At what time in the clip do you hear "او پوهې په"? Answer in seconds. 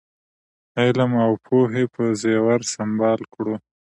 1.25-2.03